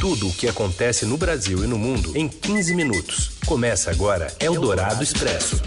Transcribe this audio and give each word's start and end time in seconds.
Tudo 0.00 0.28
o 0.28 0.32
que 0.32 0.48
acontece 0.48 1.04
no 1.04 1.18
Brasil 1.18 1.62
e 1.62 1.66
no 1.66 1.78
mundo 1.78 2.16
em 2.16 2.26
15 2.26 2.74
minutos. 2.74 3.32
Começa 3.44 3.90
agora 3.90 4.34
Eldorado 4.40 5.04
Expresso. 5.04 5.60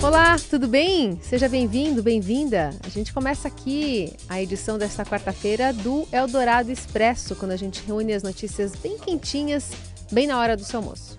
Olá, 0.00 0.36
tudo 0.48 0.68
bem? 0.68 1.18
Seja 1.20 1.48
bem-vindo, 1.48 2.04
bem-vinda. 2.04 2.70
A 2.84 2.88
gente 2.88 3.12
começa 3.12 3.48
aqui 3.48 4.12
a 4.28 4.40
edição 4.40 4.78
desta 4.78 5.04
quarta-feira 5.04 5.72
do 5.72 6.06
Eldorado 6.12 6.70
Expresso, 6.70 7.34
quando 7.34 7.50
a 7.50 7.56
gente 7.56 7.82
reúne 7.84 8.12
as 8.12 8.22
notícias 8.22 8.76
bem 8.76 8.96
quentinhas, 8.96 9.72
bem 10.12 10.28
na 10.28 10.38
hora 10.38 10.56
do 10.56 10.62
seu 10.62 10.78
almoço. 10.78 11.18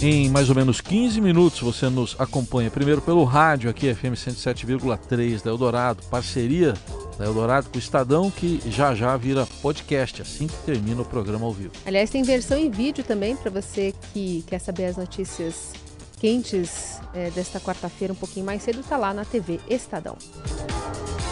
Em 0.00 0.30
mais 0.30 0.48
ou 0.48 0.56
menos 0.56 0.80
15 0.80 1.20
minutos 1.20 1.60
você 1.60 1.90
nos 1.90 2.16
acompanha 2.18 2.70
primeiro 2.70 3.02
pelo 3.02 3.22
rádio 3.24 3.68
aqui, 3.68 3.94
FM 3.94 4.14
107,3 4.16 5.42
da 5.42 5.50
Eldorado, 5.50 6.02
parceria 6.10 6.72
da 7.18 7.24
Eldorado 7.24 7.68
com 7.70 7.76
o 7.76 7.78
Estadão, 7.78 8.30
que 8.30 8.60
já 8.66 8.94
já 8.94 9.16
vira 9.16 9.46
podcast 9.62 10.22
assim 10.22 10.46
que 10.46 10.56
termina 10.64 11.02
o 11.02 11.04
programa 11.04 11.46
ao 11.46 11.52
vivo. 11.52 11.72
Aliás, 11.86 12.10
tem 12.10 12.22
versão 12.22 12.58
em 12.58 12.70
vídeo 12.70 13.04
também 13.04 13.36
para 13.36 13.50
você 13.50 13.94
que 14.12 14.44
quer 14.46 14.58
saber 14.58 14.86
as 14.86 14.96
notícias 14.96 15.72
quentes 16.18 17.00
é, 17.12 17.30
desta 17.30 17.60
quarta-feira, 17.60 18.12
um 18.12 18.16
pouquinho 18.16 18.46
mais 18.46 18.62
cedo, 18.62 18.80
está 18.80 18.96
lá 18.96 19.12
na 19.12 19.24
TV 19.24 19.60
Estadão. 19.68 20.16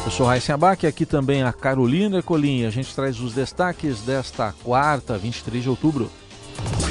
Eu 0.04 0.10
sou 0.10 0.26
Raíssa 0.26 0.54
Abac 0.54 0.84
e 0.84 0.88
aqui 0.88 1.06
também 1.06 1.42
a 1.42 1.52
Carolina 1.52 2.18
Ercolim. 2.18 2.64
A 2.64 2.70
gente 2.70 2.94
traz 2.94 3.20
os 3.20 3.32
destaques 3.32 4.00
desta 4.00 4.52
quarta, 4.64 5.16
23 5.16 5.62
de 5.62 5.70
outubro. 5.70 6.10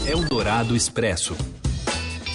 Eldorado 0.08 0.76
Expresso. 0.76 1.36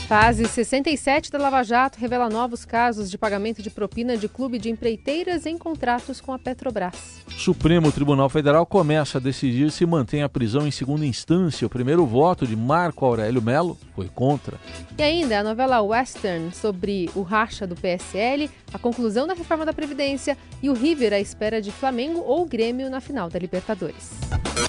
Fase 0.06 0.46
67 0.46 1.32
da 1.32 1.38
Lava 1.38 1.64
Jato 1.64 1.98
revela 1.98 2.28
novos 2.28 2.64
casos 2.64 3.10
de 3.10 3.18
pagamento 3.18 3.60
de 3.60 3.68
propina 3.68 4.16
de 4.16 4.28
clube 4.28 4.56
de 4.56 4.70
empreiteiras 4.70 5.46
em 5.46 5.58
contratos 5.58 6.20
com 6.20 6.32
a 6.32 6.38
Petrobras. 6.38 7.24
Supremo 7.36 7.90
Tribunal 7.90 8.28
Federal 8.28 8.64
começa 8.64 9.18
a 9.18 9.20
decidir 9.20 9.72
se 9.72 9.84
mantém 9.84 10.22
a 10.22 10.28
prisão 10.28 10.64
em 10.64 10.70
segunda 10.70 11.04
instância. 11.04 11.66
O 11.66 11.70
primeiro 11.70 12.06
voto 12.06 12.46
de 12.46 12.54
Marco 12.54 13.04
Aurélio 13.04 13.42
Melo 13.42 13.76
foi 13.96 14.08
contra. 14.08 14.60
E 14.96 15.02
ainda 15.02 15.40
a 15.40 15.42
novela 15.42 15.80
Western 15.80 16.54
sobre 16.54 17.10
o 17.16 17.22
racha 17.22 17.66
do 17.66 17.74
PSL, 17.74 18.48
a 18.72 18.78
conclusão 18.78 19.26
da 19.26 19.34
reforma 19.34 19.66
da 19.66 19.72
Previdência 19.72 20.38
e 20.62 20.70
o 20.70 20.72
River 20.72 21.14
à 21.14 21.18
espera 21.18 21.60
de 21.60 21.72
Flamengo 21.72 22.20
ou 22.20 22.46
Grêmio 22.46 22.88
na 22.88 23.00
final 23.00 23.28
da 23.28 23.40
Libertadores. 23.40 24.12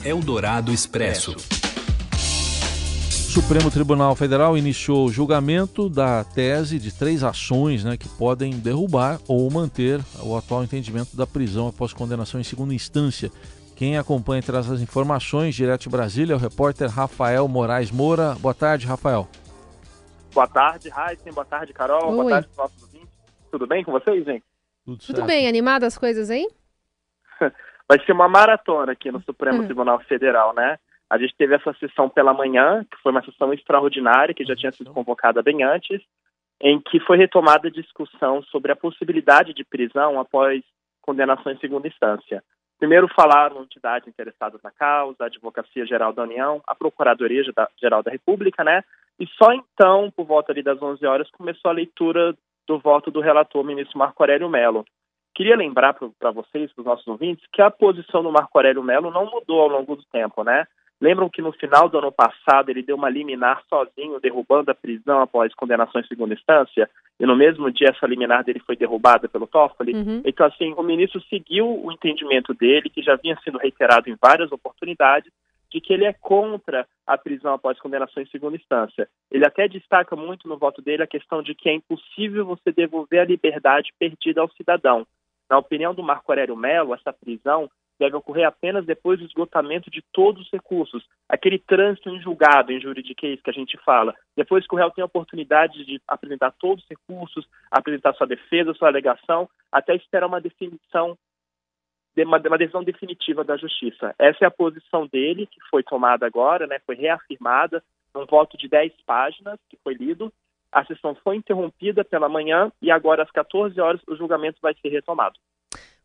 Eldorado 0.04 0.74
Expresso. 0.74 1.36
O 3.28 3.42
Supremo 3.42 3.70
Tribunal 3.70 4.16
Federal 4.16 4.58
iniciou 4.58 5.06
o 5.06 5.12
julgamento 5.12 5.90
da 5.90 6.24
tese 6.24 6.80
de 6.80 6.98
três 6.98 7.26
ações 7.26 7.84
né, 7.84 7.98
que 7.98 8.08
podem 8.08 8.58
derrubar 8.58 9.20
ou 9.28 9.52
manter 9.52 10.00
o 10.24 10.36
atual 10.36 10.64
entendimento 10.64 11.16
da 11.16 11.28
prisão 11.28 11.68
após 11.68 11.92
condenação 11.92 12.40
em 12.40 12.44
segunda 12.44 12.74
instância. 12.74 13.30
Quem 13.76 13.98
acompanha 13.98 14.40
e 14.40 14.44
traz 14.44 14.72
as 14.72 14.80
informações 14.80 15.54
direto 15.54 15.82
de 15.82 15.90
Brasília 15.90 16.34
é 16.34 16.36
o 16.38 16.40
repórter 16.40 16.90
Rafael 16.90 17.46
Moraes 17.50 17.92
Moura. 17.92 18.34
Boa 18.40 18.54
tarde, 18.54 18.88
Rafael. 18.88 19.28
Boa 20.34 20.48
tarde, 20.48 20.88
Raíssen. 20.88 21.34
Boa 21.34 21.46
tarde, 21.46 21.74
Carol. 21.74 22.10
Oi. 22.10 22.16
Boa 22.16 22.30
tarde, 22.30 22.50
nossos 22.58 22.82
ouvintes. 22.82 23.10
Tudo 23.52 23.68
bem 23.68 23.84
com 23.84 23.92
vocês, 23.92 24.24
gente? 24.24 24.46
Tudo, 24.86 25.00
Tudo 25.06 25.26
bem. 25.26 25.50
Animadas 25.50 25.94
as 25.94 25.98
coisas 25.98 26.30
aí? 26.30 26.48
Vai 27.90 28.00
ser 28.06 28.14
uma 28.14 28.30
maratona 28.30 28.94
aqui 28.94 29.12
no 29.12 29.22
Supremo 29.22 29.62
hum. 29.62 29.66
Tribunal 29.66 30.00
Federal, 30.08 30.56
né? 30.56 30.80
A 31.10 31.18
gente 31.18 31.36
teve 31.38 31.56
essa 31.56 31.74
sessão 31.74 32.10
pela 32.10 32.34
manhã, 32.34 32.86
que 32.90 32.98
foi 33.02 33.12
uma 33.12 33.24
sessão 33.24 33.54
extraordinária, 33.54 34.34
que 34.34 34.46
já 34.46 34.56
tinha 34.56 34.72
sido 34.72 34.94
convocada 34.94 35.42
bem 35.42 35.64
antes, 35.64 36.02
em 36.62 36.80
que 36.82 37.00
foi 37.00 37.18
retomada 37.18 37.68
a 37.68 37.72
discussão 37.72 38.42
sobre 38.44 38.72
a 38.72 38.76
possibilidade 38.76 39.54
de 39.54 39.64
prisão 39.64 40.20
após 40.20 40.64
condenação 41.02 41.52
em 41.52 41.58
segunda 41.60 41.88
instância. 41.88 42.44
Primeiro 42.78 43.08
falaram 43.16 43.64
entidades 43.64 44.08
interessadas 44.08 44.62
na 44.62 44.70
causa, 44.70 45.24
a 45.24 45.26
Advocacia 45.28 45.86
Geral 45.86 46.14
da 46.14 46.24
União, 46.24 46.62
a 46.68 46.76
Procuradoria 46.76 47.44
Geral 47.80 48.04
da 48.04 48.12
República, 48.12 48.64
né? 48.64 48.84
E 49.20 49.26
só 49.28 49.52
então, 49.52 50.12
por 50.12 50.26
volta 50.26 50.52
ali 50.52 50.62
das 50.62 50.80
11 50.80 51.04
horas, 51.06 51.32
começou 51.32 51.72
a 51.72 51.74
leitura 51.74 52.36
do 52.68 52.78
voto 52.78 53.10
do 53.10 53.22
relator, 53.22 53.64
ministro 53.64 53.98
Marco 53.98 54.22
Aurélio 54.22 54.50
Mello. 54.50 54.86
Queria 55.34 55.56
lembrar 55.56 55.94
para 55.94 56.32
vocês, 56.32 56.72
para 56.74 56.82
os 56.82 56.86
nossos 56.86 57.08
ouvintes, 57.08 57.48
que 57.52 57.62
a 57.62 57.72
posição 57.72 58.22
do 58.22 58.32
Marco 58.32 58.56
Aurélio 58.58 58.84
Mello 58.84 59.10
não 59.10 59.26
mudou 59.26 59.62
ao 59.62 59.68
longo 59.68 59.96
do 59.96 60.04
tempo, 60.12 60.44
né? 60.44 60.68
Lembram 61.00 61.30
que 61.30 61.42
no 61.42 61.52
final 61.52 61.88
do 61.88 62.00
ano 62.00 62.12
passado 62.12 62.70
ele 62.70 62.82
deu 62.82 62.96
uma 62.96 63.10
liminar 63.10 63.62
sozinho, 63.70 64.20
derrubando 64.20 64.72
a 64.72 64.76
prisão 64.76 65.22
após 65.22 65.54
condenação 65.54 66.02
em 66.02 66.08
segunda 66.08 66.34
instância, 66.34 66.90
e 67.20 67.26
no 67.26 67.36
mesmo 67.36 67.72
dia 67.72 67.90
essa 67.90 68.08
liminar 68.08 68.44
dele 68.44 68.60
foi 68.66 68.76
derrubada 68.76 69.30
pelo 69.30 69.46
Toffoli? 69.46 69.94
Uhum. 69.94 70.22
Então, 70.26 70.46
assim, 70.48 70.74
o 70.76 70.82
ministro 70.82 71.22
seguiu 71.30 71.68
o 71.68 71.92
entendimento 71.92 72.54
dele, 72.54 72.90
que 72.90 73.04
já 73.04 73.16
vinha 73.16 73.38
sendo 73.44 73.60
reiterado 73.60 74.10
em 74.10 74.18
várias 74.20 74.52
oportunidades, 74.52 75.32
de 75.70 75.82
que 75.82 75.94
ele 75.94 76.06
é 76.06 76.14
contra 76.14 76.88
a 77.06 77.18
prisão 77.18 77.54
após 77.54 77.80
condenação 77.80 78.24
em 78.24 78.28
segunda 78.28 78.56
instância. 78.56 79.08
Ele 79.30 79.46
até 79.46 79.68
destaca 79.68 80.16
muito 80.16 80.48
no 80.48 80.58
voto 80.58 80.82
dele 80.82 81.04
a 81.04 81.08
questão 81.08 81.44
de 81.44 81.54
que 81.54 81.70
é 81.70 81.74
impossível 81.74 82.46
você 82.46 82.72
devolver 82.72 83.20
a 83.20 83.26
liberdade 83.26 83.94
perdida 84.00 84.42
ao 84.42 84.50
cidadão. 84.52 85.06
Na 85.50 85.58
opinião 85.58 85.94
do 85.94 86.04
Marco 86.04 86.32
Aurélio 86.32 86.56
Mello, 86.56 86.94
essa 86.94 87.14
prisão 87.14 87.70
deve 88.00 88.16
ocorrer 88.16 88.48
apenas 88.48 88.86
depois 88.86 89.20
do 89.20 89.26
esgotamento 89.26 89.90
de 89.90 90.04
todos 90.14 90.44
os 90.44 90.52
recursos. 90.52 91.04
Aquele 91.28 91.60
trânsito 91.60 92.10
em 92.10 92.22
julgado, 92.22 92.72
em 92.72 92.80
juridiquês 92.80 93.42
que 93.42 93.50
a 93.50 93.54
gente 93.54 93.78
fala. 93.84 94.14
Depois 94.36 94.68
que 94.68 94.74
o 94.74 94.78
réu 94.78 94.92
tem 94.92 95.02
a 95.02 95.06
oportunidade 95.06 95.84
de 95.86 96.02
apresentar 96.08 96.52
todos 96.52 96.84
os 96.84 96.90
recursos, 96.90 97.48
apresentar 97.72 98.14
sua 98.14 98.28
defesa, 98.28 98.74
sua 98.74 98.88
alegação, 98.88 99.50
até 99.72 99.96
esperar 99.96 100.28
uma 100.28 100.42
definição, 100.42 101.18
uma, 102.18 102.40
decisão 102.40 102.84
definitiva 102.84 103.44
da 103.44 103.58
justiça. 103.58 104.14
Essa 104.18 104.46
é 104.46 104.48
a 104.48 104.52
posição 104.52 105.08
dele, 105.08 105.48
que 105.48 105.60
foi 105.70 105.84
tomada 105.84 106.26
agora, 106.26 106.68
né, 106.68 106.80
foi 106.86 106.96
reafirmada, 106.96 107.84
num 108.14 108.26
voto 108.26 108.58
de 108.58 108.68
10 108.68 108.94
páginas, 109.06 109.60
que 109.70 109.78
foi 109.84 109.94
lido. 109.94 110.32
A 110.72 110.84
sessão 110.86 111.16
foi 111.24 111.36
interrompida 111.36 112.04
pela 112.04 112.28
manhã 112.28 112.72
e 112.82 112.92
agora, 112.92 113.24
às 113.24 113.32
14 113.32 113.80
horas, 113.80 114.02
o 114.08 114.16
julgamento 114.16 114.60
vai 114.62 114.74
ser 114.76 114.90
retomado. 114.90 115.40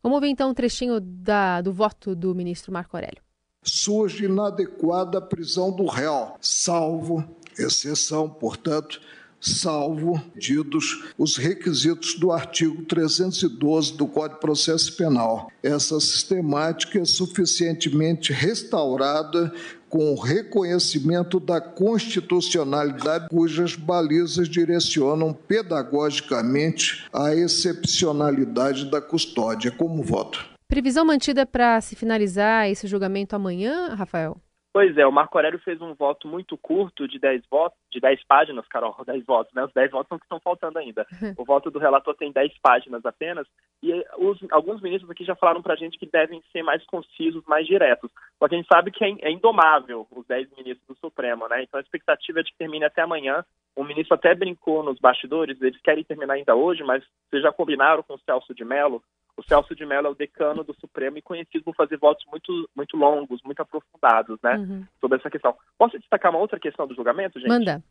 Vamos 0.03 0.19
ver 0.19 0.27
então 0.27 0.49
um 0.49 0.53
trechinho 0.53 0.99
da, 0.99 1.61
do 1.61 1.71
voto 1.71 2.13
do 2.13 2.35
ministro 2.35 2.73
Marco 2.73 2.97
Aurélio. 2.97 3.23
Surge 3.63 4.25
inadequada 4.25 5.19
a 5.19 5.21
prisão 5.21 5.73
do 5.73 5.85
réu, 5.85 6.35
salvo, 6.41 7.23
exceção, 7.57 8.29
portanto, 8.29 8.99
salvo 9.39 10.21
didos 10.35 11.05
os 11.17 11.37
requisitos 11.37 12.15
do 12.15 12.33
artigo 12.33 12.83
312 12.83 13.93
do 13.93 14.05
Código 14.05 14.35
de 14.35 14.41
Processo 14.41 14.93
Penal. 14.97 15.49
Essa 15.63 15.97
sistemática 16.01 16.99
é 16.99 17.05
suficientemente 17.05 18.33
restaurada 18.33 19.53
com 19.93 20.15
reconhecimento 20.15 21.39
da 21.39 21.61
constitucionalidade, 21.61 23.27
cujas 23.29 23.75
balizas 23.75 24.49
direcionam 24.49 25.31
pedagogicamente 25.31 27.05
a 27.13 27.35
excepcionalidade 27.35 28.89
da 28.89 28.99
custódia. 28.99 29.69
Como 29.69 30.01
voto? 30.01 30.43
Previsão 30.67 31.05
mantida 31.05 31.45
para 31.45 31.79
se 31.79 31.95
finalizar 31.95 32.67
esse 32.71 32.87
julgamento 32.87 33.35
amanhã, 33.35 33.93
Rafael? 33.93 34.35
Pois 34.73 34.97
é, 34.97 35.05
o 35.05 35.11
Marco 35.11 35.37
Aurélio 35.37 35.59
fez 35.59 35.79
um 35.83 35.93
voto 35.93 36.27
muito 36.27 36.57
curto 36.57 37.07
de 37.07 37.19
10 37.19 37.43
votos, 37.45 37.77
de 37.91 37.99
10 37.99 38.23
páginas, 38.23 38.67
Carol, 38.67 38.95
10 39.05 39.23
votos, 39.23 39.53
né? 39.53 39.63
Os 39.63 39.71
10 39.71 39.91
votos 39.91 40.09
são 40.09 40.17
que 40.17 40.25
estão 40.25 40.39
faltando 40.39 40.79
ainda. 40.79 41.05
O 41.37 41.45
voto 41.45 41.69
do 41.69 41.77
relator 41.77 42.15
tem 42.15 42.31
10 42.31 42.57
páginas 42.59 43.05
apenas, 43.05 43.45
e 43.83 43.91
os, 44.17 44.39
alguns 44.49 44.81
ministros 44.81 45.11
aqui 45.11 45.23
já 45.23 45.35
falaram 45.35 45.61
pra 45.61 45.75
gente 45.75 45.99
que 45.99 46.05
devem 46.05 46.41
ser 46.51 46.63
mais 46.63 46.83
concisos, 46.85 47.43
mais 47.45 47.67
diretos. 47.67 48.09
Porque 48.39 48.55
a 48.55 48.57
gente 48.57 48.67
sabe 48.67 48.91
que 48.91 49.03
é, 49.03 49.15
é 49.21 49.31
indomável 49.31 50.07
os 50.09 50.25
10 50.25 50.49
ministros 50.57 50.87
do 50.87 50.95
Supremo, 50.95 51.47
né? 51.47 51.61
Então 51.61 51.77
a 51.77 51.81
expectativa 51.81 52.39
é 52.39 52.43
de 52.43 52.51
que 52.51 52.57
termine 52.57 52.85
até 52.85 53.01
amanhã. 53.01 53.45
O 53.75 53.83
ministro 53.83 54.15
até 54.15 54.33
brincou 54.33 54.81
nos 54.81 54.99
bastidores, 54.99 55.61
eles 55.61 55.81
querem 55.81 56.03
terminar 56.03 56.35
ainda 56.35 56.55
hoje, 56.55 56.83
mas 56.83 57.03
vocês 57.29 57.43
já 57.43 57.51
combinaram 57.51 58.01
com 58.01 58.15
o 58.15 58.19
Celso 58.19 58.55
de 58.55 58.65
Mello 58.65 59.03
o 59.37 59.43
Celso 59.43 59.75
de 59.75 59.85
Mello 59.85 60.07
é 60.07 60.11
o 60.11 60.15
decano 60.15 60.63
do 60.63 60.73
Supremo 60.75 61.17
e 61.17 61.21
conhecido 61.21 61.63
por 61.63 61.75
fazer 61.75 61.97
votos 61.97 62.25
muito, 62.29 62.69
muito 62.75 62.95
longos, 62.95 63.41
muito 63.43 63.61
aprofundados, 63.61 64.39
né, 64.41 64.57
uhum. 64.57 64.85
sobre 64.99 65.17
essa 65.17 65.29
questão. 65.29 65.55
Posso 65.77 65.97
destacar 65.97 66.31
uma 66.31 66.39
outra 66.39 66.59
questão 66.59 66.87
do 66.87 66.95
julgamento, 66.95 67.39
gente? 67.39 67.49
Manda. 67.49 67.83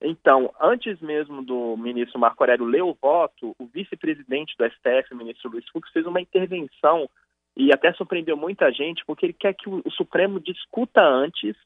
Então, 0.00 0.52
antes 0.60 1.00
mesmo 1.00 1.42
do 1.42 1.76
ministro 1.76 2.18
Marco 2.18 2.42
Aurélio 2.42 2.66
ler 2.66 2.82
o 2.82 2.96
voto, 3.00 3.54
o 3.58 3.66
vice-presidente 3.66 4.56
do 4.58 4.64
STF, 4.64 5.12
o 5.12 5.16
ministro 5.16 5.50
Luiz 5.50 5.68
Fux, 5.68 5.88
fez 5.92 6.06
uma 6.06 6.20
intervenção 6.20 7.08
e 7.56 7.72
até 7.72 7.92
surpreendeu 7.92 8.36
muita 8.36 8.72
gente, 8.72 9.04
porque 9.06 9.26
ele 9.26 9.32
quer 9.32 9.54
que 9.54 9.68
o, 9.68 9.80
o 9.84 9.90
Supremo 9.92 10.40
discuta 10.40 11.00
antes 11.00 11.56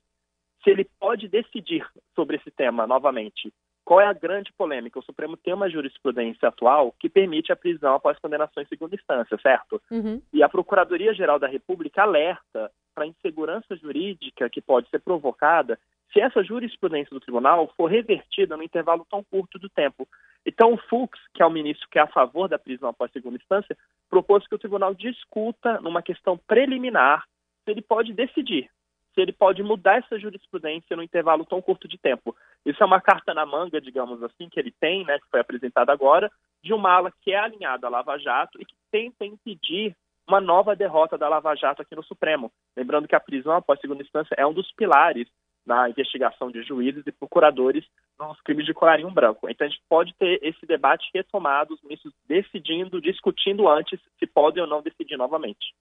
se 0.62 0.70
ele 0.70 0.85
pode 0.99 1.29
decidir 1.29 1.87
sobre 2.14 2.37
esse 2.37 2.50
tema 2.50 2.87
novamente. 2.87 3.52
Qual 3.87 4.00
é 4.00 4.06
a 4.06 4.12
grande 4.12 4.53
polêmica? 4.53 4.99
O 4.99 5.03
Supremo 5.03 5.37
tem 5.37 5.55
uma 5.55 5.71
jurisprudência 5.71 6.49
atual 6.49 6.93
que 6.99 7.09
permite 7.09 7.53
a 7.53 7.56
prisão 7.56 7.94
após 7.94 8.19
condenação 8.19 8.61
em 8.61 8.67
segunda 8.67 8.97
instância, 8.97 9.38
certo? 9.41 9.81
Uhum. 9.93 10.21
E 10.33 10.43
a 10.43 10.49
Procuradoria-Geral 10.49 11.38
da 11.38 11.47
República 11.47 12.03
alerta 12.03 12.69
para 12.93 13.05
a 13.05 13.06
insegurança 13.06 13.77
jurídica 13.77 14.50
que 14.50 14.61
pode 14.61 14.91
ser 14.91 14.99
provocada 14.99 15.79
se 16.12 16.21
essa 16.21 16.43
jurisprudência 16.43 17.11
do 17.11 17.21
tribunal 17.21 17.73
for 17.77 17.87
revertida 17.87 18.56
no 18.56 18.65
intervalo 18.65 19.06
tão 19.09 19.23
curto 19.23 19.56
do 19.56 19.69
tempo. 19.69 20.09
Então, 20.44 20.73
o 20.73 20.79
Fux, 20.88 21.17
que 21.33 21.41
é 21.41 21.47
o 21.47 21.50
ministro 21.50 21.88
que 21.88 22.00
é 22.00 22.03
a 22.03 22.09
favor 22.09 22.49
da 22.49 22.59
prisão 22.59 22.88
após 22.88 23.12
segunda 23.12 23.37
instância, 23.37 23.77
propôs 24.11 24.49
que 24.49 24.55
o 24.55 24.59
tribunal 24.59 24.94
discuta 24.94 25.81
numa 25.81 26.03
questão 26.03 26.37
preliminar 26.37 27.25
se 27.65 27.71
ele 27.71 27.83
pode 27.83 28.12
decidir, 28.12 28.69
se 29.15 29.21
ele 29.21 29.33
pode 29.33 29.62
mudar 29.62 29.99
essa 29.99 30.19
jurisprudência 30.19 30.97
no 30.97 31.05
intervalo 31.05 31.44
tão 31.44 31.62
curto 31.62 31.87
de 31.87 31.99
tempo. 31.99 32.35
Isso 32.66 32.82
é 32.82 32.86
uma 32.86 33.00
carta 33.00 33.32
na 33.32 33.46
manga, 33.46 33.80
digamos 33.80 34.20
assim, 34.24 34.48
que 34.48 34.58
ele 34.58 34.72
tem, 34.72 35.04
né, 35.04 35.20
que 35.20 35.30
foi 35.30 35.38
apresentada 35.38 35.92
agora, 35.92 36.28
de 36.64 36.74
uma 36.74 36.90
ala 36.90 37.12
que 37.22 37.30
é 37.30 37.38
alinhada 37.38 37.86
à 37.86 37.90
Lava 37.90 38.18
Jato 38.18 38.60
e 38.60 38.64
que 38.64 38.74
tenta 38.90 39.24
impedir 39.24 39.96
uma 40.26 40.40
nova 40.40 40.74
derrota 40.74 41.16
da 41.16 41.28
Lava 41.28 41.54
Jato 41.54 41.82
aqui 41.82 41.94
no 41.94 42.02
Supremo. 42.02 42.50
Lembrando 42.76 43.06
que 43.06 43.14
a 43.14 43.20
prisão 43.20 43.52
após 43.52 43.80
segunda 43.80 44.02
instância 44.02 44.34
é 44.36 44.44
um 44.44 44.52
dos 44.52 44.72
pilares 44.72 45.28
na 45.64 45.88
investigação 45.88 46.50
de 46.50 46.62
juízes 46.64 47.06
e 47.06 47.12
procuradores 47.12 47.84
nos 48.18 48.40
crimes 48.40 48.66
de 48.66 48.74
colarinho 48.74 49.10
branco. 49.12 49.48
Então 49.48 49.64
a 49.64 49.70
gente 49.70 49.82
pode 49.88 50.12
ter 50.14 50.40
esse 50.42 50.66
debate 50.66 51.08
retomado, 51.14 51.74
os 51.74 51.82
ministros 51.82 52.12
decidindo, 52.26 53.00
discutindo 53.00 53.68
antes 53.68 54.00
se 54.18 54.26
podem 54.26 54.62
ou 54.62 54.68
não 54.68 54.82
decidir 54.82 55.16
novamente. 55.16 55.72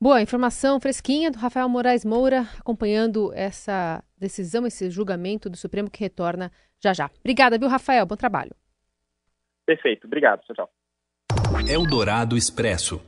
Boa, 0.00 0.22
informação 0.22 0.78
fresquinha 0.78 1.28
do 1.28 1.38
Rafael 1.38 1.68
Moraes 1.68 2.04
Moura, 2.04 2.46
acompanhando 2.56 3.32
essa 3.34 4.00
decisão, 4.16 4.64
esse 4.64 4.88
julgamento 4.90 5.50
do 5.50 5.56
Supremo 5.56 5.90
que 5.90 5.98
retorna 5.98 6.52
já 6.80 6.94
já. 6.94 7.10
Obrigada, 7.18 7.58
viu, 7.58 7.68
Rafael? 7.68 8.06
Bom 8.06 8.14
trabalho. 8.14 8.54
Perfeito, 9.66 10.06
obrigado, 10.06 10.40
tchau. 10.54 10.70
Eldorado 11.68 12.36
Expresso. 12.36 13.02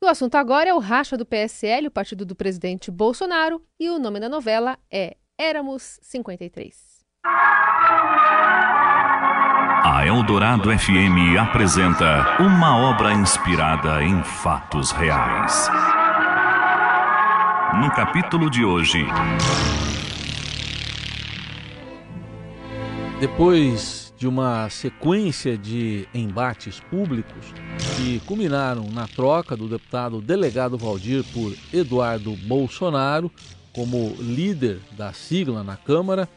O 0.00 0.06
assunto 0.06 0.36
agora 0.36 0.70
é 0.70 0.72
o 0.72 0.78
racha 0.78 1.16
do 1.16 1.26
PSL, 1.26 1.88
o 1.88 1.90
partido 1.90 2.24
do 2.24 2.36
presidente 2.36 2.92
Bolsonaro, 2.92 3.60
e 3.78 3.90
o 3.90 3.98
nome 3.98 4.20
da 4.20 4.28
novela 4.28 4.78
é 4.90 5.16
Éramos 5.36 5.98
53. 6.00 7.04
A 9.82 10.04
Eldorado 10.06 10.70
FM 10.70 11.36
apresenta 11.40 12.40
uma 12.40 12.78
obra 12.78 13.12
inspirada 13.12 14.02
em 14.02 14.22
fatos 14.22 14.92
reais. 14.92 15.68
No 17.78 17.88
capítulo 17.92 18.50
de 18.50 18.64
hoje. 18.64 18.98
Depois 23.20 24.12
de 24.18 24.26
uma 24.26 24.68
sequência 24.68 25.56
de 25.56 26.08
embates 26.12 26.80
públicos 26.80 27.54
que 27.96 28.18
culminaram 28.26 28.90
na 28.90 29.06
troca 29.06 29.56
do 29.56 29.68
deputado 29.68 30.20
delegado 30.20 30.76
Valdir 30.76 31.24
por 31.32 31.54
Eduardo 31.72 32.34
Bolsonaro, 32.36 33.30
como 33.72 34.16
líder 34.18 34.80
da 34.96 35.12
sigla 35.12 35.62
na 35.62 35.76
Câmara, 35.76 36.28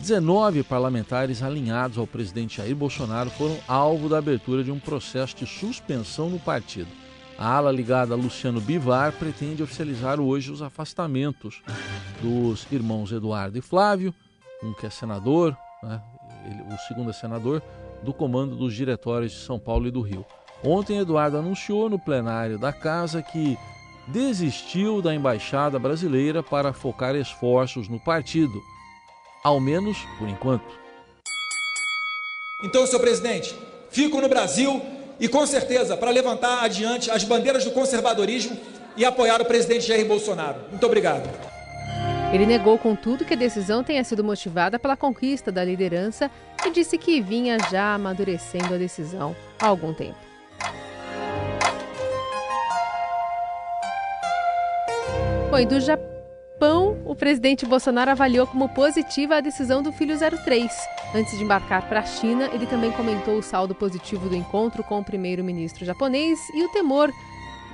19 0.00 0.62
parlamentares 0.62 1.42
alinhados 1.42 1.98
ao 1.98 2.06
presidente 2.06 2.56
Jair 2.56 2.74
Bolsonaro 2.74 3.28
foram 3.30 3.58
alvo 3.68 4.08
da 4.08 4.18
abertura 4.18 4.64
de 4.64 4.72
um 4.72 4.78
processo 4.78 5.36
de 5.36 5.46
suspensão 5.46 6.30
no 6.30 6.38
partido. 6.38 7.07
A 7.38 7.54
ala 7.54 7.70
ligada 7.70 8.14
a 8.14 8.16
Luciano 8.16 8.60
Bivar 8.60 9.12
pretende 9.12 9.62
oficializar 9.62 10.18
hoje 10.18 10.50
os 10.50 10.60
afastamentos 10.60 11.62
dos 12.20 12.66
irmãos 12.72 13.12
Eduardo 13.12 13.56
e 13.56 13.60
Flávio, 13.60 14.12
um 14.60 14.74
que 14.74 14.86
é 14.86 14.90
senador, 14.90 15.56
né, 15.80 16.02
ele, 16.44 16.74
o 16.74 16.78
segundo 16.88 17.10
é 17.10 17.12
senador, 17.12 17.62
do 18.02 18.12
comando 18.12 18.56
dos 18.56 18.74
diretórios 18.74 19.30
de 19.30 19.38
São 19.38 19.56
Paulo 19.56 19.86
e 19.86 19.90
do 19.92 20.00
Rio. 20.00 20.26
Ontem, 20.64 20.98
Eduardo 20.98 21.36
anunciou 21.36 21.88
no 21.88 21.96
plenário 21.96 22.58
da 22.58 22.72
casa 22.72 23.22
que 23.22 23.56
desistiu 24.08 25.00
da 25.00 25.14
embaixada 25.14 25.78
brasileira 25.78 26.42
para 26.42 26.72
focar 26.72 27.14
esforços 27.14 27.88
no 27.88 28.00
partido, 28.00 28.60
ao 29.44 29.60
menos 29.60 29.96
por 30.18 30.28
enquanto. 30.28 30.76
Então, 32.64 32.84
senhor 32.84 33.00
presidente, 33.00 33.54
fico 33.90 34.20
no 34.20 34.28
Brasil 34.28 34.97
e 35.20 35.28
com 35.28 35.46
certeza 35.46 35.96
para 35.96 36.10
levantar 36.10 36.64
adiante 36.64 37.10
as 37.10 37.24
bandeiras 37.24 37.64
do 37.64 37.70
conservadorismo 37.70 38.56
e 38.96 39.04
apoiar 39.04 39.40
o 39.40 39.44
presidente 39.44 39.86
Jair 39.86 40.06
Bolsonaro. 40.06 40.60
Muito 40.70 40.84
obrigado. 40.84 41.28
Ele 42.32 42.44
negou, 42.44 42.76
contudo, 42.76 43.24
que 43.24 43.32
a 43.32 43.36
decisão 43.36 43.82
tenha 43.82 44.04
sido 44.04 44.22
motivada 44.22 44.78
pela 44.78 44.96
conquista 44.96 45.50
da 45.50 45.64
liderança 45.64 46.30
e 46.66 46.70
disse 46.70 46.98
que 46.98 47.22
vinha 47.22 47.56
já 47.70 47.94
amadurecendo 47.94 48.74
a 48.74 48.76
decisão 48.76 49.34
há 49.58 49.66
algum 49.66 49.94
tempo. 49.94 50.18
Bom, 55.50 55.58
e 55.58 55.64
do 55.64 55.80
Japão, 55.80 56.17
o 57.08 57.14
presidente 57.14 57.64
Bolsonaro 57.64 58.10
avaliou 58.10 58.46
como 58.46 58.68
positiva 58.68 59.36
a 59.36 59.40
decisão 59.40 59.82
do 59.82 59.90
filho 59.90 60.16
03. 60.18 60.70
Antes 61.14 61.38
de 61.38 61.42
embarcar 61.42 61.88
para 61.88 62.00
a 62.00 62.06
China, 62.06 62.50
ele 62.52 62.66
também 62.66 62.92
comentou 62.92 63.38
o 63.38 63.42
saldo 63.42 63.74
positivo 63.74 64.28
do 64.28 64.36
encontro 64.36 64.84
com 64.84 64.98
o 64.98 65.04
primeiro-ministro 65.04 65.84
japonês 65.84 66.38
e 66.54 66.62
o 66.62 66.68
temor 66.68 67.10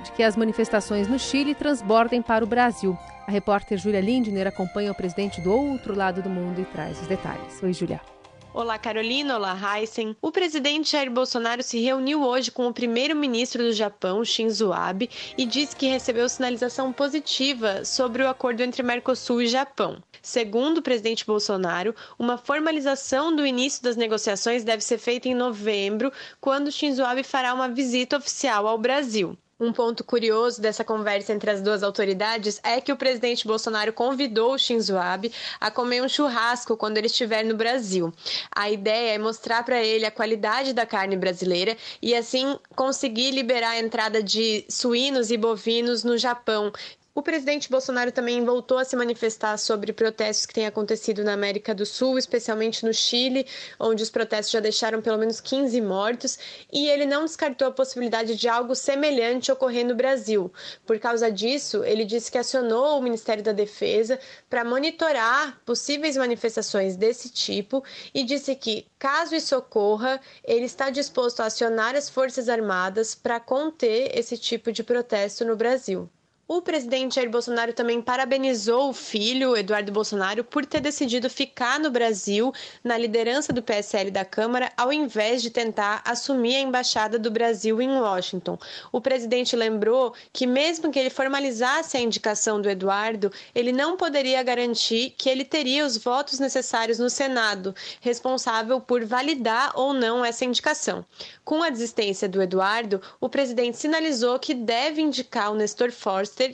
de 0.03 0.11
que 0.11 0.23
as 0.23 0.37
manifestações 0.37 1.07
no 1.07 1.19
Chile 1.19 1.53
transbordem 1.53 2.21
para 2.21 2.45
o 2.45 2.47
Brasil. 2.47 2.97
A 3.27 3.31
repórter 3.31 3.77
Júlia 3.77 3.99
Lindner 3.99 4.47
acompanha 4.47 4.91
o 4.91 4.95
presidente 4.95 5.41
do 5.41 5.51
outro 5.51 5.95
lado 5.95 6.21
do 6.21 6.29
mundo 6.29 6.61
e 6.61 6.65
traz 6.65 7.01
os 7.01 7.07
detalhes. 7.07 7.61
Oi, 7.61 7.73
Júlia. 7.73 8.14
Olá, 8.57 8.79
Carolina. 8.79 9.35
Olá, 9.35 9.53
Heisen. 9.53 10.15
O 10.21 10.31
presidente 10.31 10.93
Jair 10.93 11.11
Bolsonaro 11.11 11.61
se 11.61 11.77
reuniu 11.81 12.23
hoje 12.23 12.49
com 12.49 12.67
o 12.67 12.73
primeiro-ministro 12.73 13.61
do 13.61 13.73
Japão, 13.73 14.23
Shinzo 14.23 14.71
Abe, 14.71 15.09
e 15.37 15.45
disse 15.45 15.75
que 15.75 15.87
recebeu 15.87 16.29
sinalização 16.29 16.93
positiva 16.93 17.83
sobre 17.83 18.23
o 18.23 18.29
acordo 18.29 18.63
entre 18.63 18.81
Mercosul 18.81 19.41
e 19.41 19.47
Japão. 19.47 20.01
Segundo 20.21 20.77
o 20.77 20.81
presidente 20.81 21.25
Bolsonaro, 21.25 21.93
uma 22.17 22.37
formalização 22.37 23.35
do 23.35 23.45
início 23.45 23.83
das 23.83 23.97
negociações 23.97 24.63
deve 24.63 24.81
ser 24.81 24.99
feita 24.99 25.27
em 25.27 25.35
novembro, 25.35 26.09
quando 26.39 26.71
Shinzo 26.71 27.03
Abe 27.03 27.23
fará 27.23 27.53
uma 27.53 27.67
visita 27.67 28.15
oficial 28.15 28.67
ao 28.67 28.77
Brasil. 28.77 29.37
Um 29.57 29.71
ponto 29.71 30.03
curioso 30.03 30.61
dessa 30.61 30.83
conversa 30.83 31.31
entre 31.31 31.49
as 31.49 31.61
duas 31.61 31.81
autoridades 31.81 32.59
é 32.61 32.81
que 32.81 32.91
o 32.91 32.97
presidente 32.97 33.47
Bolsonaro 33.47 33.93
convidou 33.93 34.57
Shinzo 34.57 34.97
Abe 34.97 35.31
a 35.61 35.71
comer 35.71 36.03
um 36.03 36.09
churrasco 36.09 36.75
quando 36.75 36.97
ele 36.97 37.07
estiver 37.07 37.41
no 37.45 37.55
Brasil. 37.55 38.13
A 38.53 38.69
ideia 38.69 39.15
é 39.15 39.17
mostrar 39.17 39.63
para 39.63 39.81
ele 39.81 40.05
a 40.05 40.11
qualidade 40.11 40.73
da 40.73 40.85
carne 40.85 41.15
brasileira 41.15 41.77
e 42.01 42.13
assim 42.13 42.59
conseguir 42.75 43.31
liberar 43.31 43.69
a 43.69 43.79
entrada 43.79 44.21
de 44.21 44.65
suínos 44.69 45.31
e 45.31 45.37
bovinos 45.37 46.03
no 46.03 46.17
Japão, 46.17 46.73
o 47.17 47.23
presidente 47.23 47.69
Bolsonaro 47.69 48.11
também 48.11 48.43
voltou 48.43 48.77
a 48.77 48.83
se 48.83 48.93
manifestar 48.93 49.57
sobre 49.57 49.93
protestos 49.93 50.45
que 50.45 50.53
têm 50.53 50.65
acontecido 50.65 51.23
na 51.23 51.31
América 51.31 51.73
do 51.73 51.85
Sul, 51.85 52.17
especialmente 52.17 52.85
no 52.85 52.93
Chile, 52.93 53.47
onde 53.79 54.03
os 54.03 54.09
protestos 54.09 54.51
já 54.51 54.59
deixaram 54.59 55.01
pelo 55.01 55.17
menos 55.17 55.39
15 55.39 55.79
mortos, 55.79 56.37
e 56.69 56.89
ele 56.89 57.05
não 57.05 57.23
descartou 57.23 57.69
a 57.69 57.71
possibilidade 57.71 58.35
de 58.35 58.49
algo 58.49 58.75
semelhante 58.75 59.49
ocorrer 59.49 59.85
no 59.85 59.95
Brasil. 59.95 60.51
Por 60.85 60.99
causa 60.99 61.31
disso, 61.31 61.85
ele 61.85 62.03
disse 62.03 62.29
que 62.29 62.37
acionou 62.37 62.99
o 62.99 63.01
Ministério 63.01 63.41
da 63.41 63.53
Defesa 63.53 64.19
para 64.49 64.65
monitorar 64.65 65.57
possíveis 65.65 66.17
manifestações 66.17 66.97
desse 66.97 67.29
tipo 67.29 67.81
e 68.13 68.25
disse 68.25 68.53
que, 68.57 68.87
caso 68.99 69.35
isso 69.35 69.55
ocorra, 69.55 70.19
ele 70.43 70.65
está 70.65 70.89
disposto 70.89 71.39
a 71.39 71.45
acionar 71.45 71.95
as 71.95 72.09
Forças 72.09 72.49
Armadas 72.49 73.15
para 73.15 73.39
conter 73.39 74.11
esse 74.13 74.37
tipo 74.37 74.69
de 74.69 74.83
protesto 74.83 75.45
no 75.45 75.55
Brasil. 75.55 76.09
O 76.47 76.61
presidente 76.61 77.15
Jair 77.15 77.27
Bolsonaro 77.27 77.73
também 77.73 77.99
parabenizou 77.99 78.91
o 78.91 78.93
filho, 78.93 79.57
Eduardo 79.57 79.91
Bolsonaro, 79.91 80.43
por 80.43 80.63
ter 80.63 80.79
decidido 80.79 81.27
ficar 81.27 81.79
no 81.79 81.89
Brasil 81.89 82.53
na 82.83 82.95
liderança 82.95 83.51
do 83.51 83.63
PSL 83.63 84.11
da 84.11 84.23
Câmara, 84.23 84.71
ao 84.77 84.93
invés 84.93 85.41
de 85.41 85.49
tentar 85.49 86.03
assumir 86.05 86.57
a 86.57 86.59
embaixada 86.59 87.17
do 87.17 87.31
Brasil 87.31 87.81
em 87.81 87.89
Washington. 87.99 88.59
O 88.91 89.01
presidente 89.01 89.55
lembrou 89.55 90.13
que, 90.31 90.45
mesmo 90.45 90.91
que 90.91 90.99
ele 90.99 91.09
formalizasse 91.09 91.97
a 91.97 91.99
indicação 91.99 92.61
do 92.61 92.69
Eduardo, 92.69 93.33
ele 93.55 93.71
não 93.71 93.97
poderia 93.97 94.43
garantir 94.43 95.15
que 95.17 95.27
ele 95.27 95.45
teria 95.45 95.83
os 95.83 95.97
votos 95.97 96.37
necessários 96.37 96.99
no 96.99 97.09
Senado, 97.09 97.73
responsável 97.99 98.79
por 98.79 99.03
validar 99.03 99.71
ou 99.73 99.95
não 99.95 100.23
essa 100.23 100.45
indicação. 100.45 101.03
Com 101.43 101.63
a 101.63 101.71
desistência 101.71 102.29
do 102.29 102.39
Eduardo, 102.39 103.01
o 103.19 103.27
presidente 103.27 103.77
sinalizou 103.77 104.37
que 104.37 104.53
deve 104.53 105.01
indicar 105.01 105.51
o 105.51 105.55
Nestor 105.55 105.91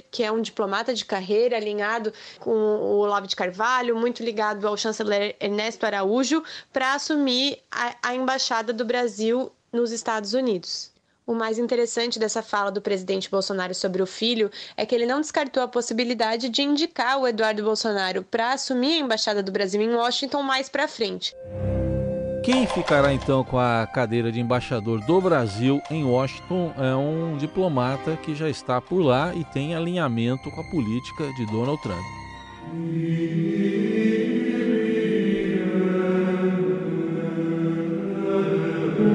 Que 0.10 0.24
é 0.24 0.32
um 0.32 0.42
diplomata 0.42 0.94
de 0.94 1.06
carreira 1.06 1.58
alinhado 1.58 2.14
com 2.40 2.52
o 2.52 2.98
Olavo 3.00 3.28
de 3.28 3.36
Carvalho, 3.36 3.96
muito 3.96 4.24
ligado 4.24 4.68
ao 4.68 4.78
chanceler 4.78 5.36
Ernesto 5.40 5.86
Araújo, 5.86 6.44
para 6.72 6.94
assumir 6.94 7.60
a, 7.72 7.96
a 8.02 8.16
embaixada 8.16 8.72
do 8.72 8.86
Brasil 8.86 9.52
nos 9.72 9.92
Estados 9.92 10.34
Unidos. 10.34 10.92
O 11.26 11.34
mais 11.34 11.60
interessante 11.60 12.20
dessa 12.20 12.42
fala 12.42 12.72
do 12.72 12.82
presidente 12.82 13.30
Bolsonaro 13.30 13.74
sobre 13.76 14.02
o 14.02 14.08
filho 14.08 14.52
é 14.76 14.86
que 14.86 14.94
ele 14.94 15.06
não 15.06 15.22
descartou 15.22 15.62
a 15.62 15.68
possibilidade 15.68 16.50
de 16.50 16.62
indicar 16.62 17.20
o 17.20 17.28
Eduardo 17.28 17.64
Bolsonaro 17.64 18.24
para 18.24 18.54
assumir 18.54 18.94
a 18.94 18.98
embaixada 18.98 19.44
do 19.44 19.52
Brasil 19.52 19.82
em 19.82 19.94
Washington 19.94 20.42
mais 20.42 20.68
para 20.68 20.88
frente. 20.88 21.34
Quem 22.44 22.66
ficará 22.66 23.14
então 23.14 23.44
com 23.44 23.60
a 23.60 23.86
cadeira 23.86 24.32
de 24.32 24.40
embaixador 24.40 25.00
do 25.06 25.22
Brasil 25.22 25.80
em 25.92 26.04
Washington 26.04 26.74
é 26.76 26.96
um 26.96 27.38
diplomata 27.38 28.18
que 28.18 28.34
já 28.34 28.50
está 28.50 28.82
por 28.82 29.00
lá 29.00 29.32
e 29.36 29.44
tem 29.44 29.76
alinhamento 29.76 30.50
com 30.50 30.62
a 30.62 30.64
política 30.72 31.32
de 31.36 31.46
Donald 31.46 31.80
Trump. 31.84 32.04